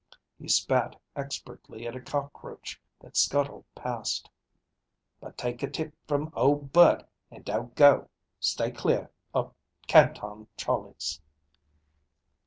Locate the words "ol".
6.35-6.55